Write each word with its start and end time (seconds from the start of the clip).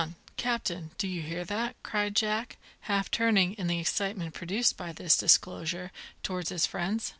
Captain! 0.35 0.89
Do 0.97 1.07
you 1.07 1.21
hear 1.21 1.45
that?" 1.45 1.75
cried 1.83 2.15
Jack, 2.15 2.57
half 2.89 3.11
turning, 3.11 3.53
in 3.53 3.67
the 3.67 3.79
excitement 3.79 4.33
produced 4.33 4.75
by 4.75 4.91
this 4.91 5.15
disclosure, 5.15 5.91
towards 6.23 6.49
his 6.49 6.65
friends. 6.65 7.07